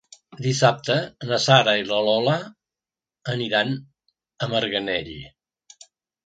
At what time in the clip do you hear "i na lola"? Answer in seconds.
1.81-2.37